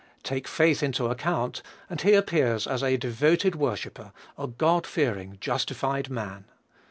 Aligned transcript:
Take 0.23 0.47
faith 0.47 0.81
into 0.81 1.09
account, 1.11 1.61
and 1.87 2.01
he 2.01 2.15
appears 2.15 2.65
as 2.65 2.81
a 2.81 2.97
devoted 2.97 3.53
worshipper, 3.53 4.13
a 4.35 4.47
God 4.47 4.87
fearing, 4.87 5.37
justified 5.39 6.09
man. 6.09 6.45